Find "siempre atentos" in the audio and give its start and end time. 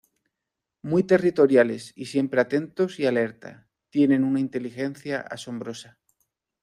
2.07-2.99